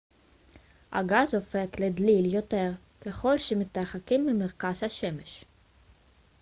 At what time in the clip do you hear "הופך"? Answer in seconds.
1.35-1.65